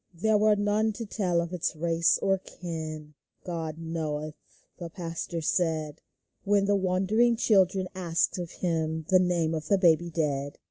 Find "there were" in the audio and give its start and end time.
0.15-0.55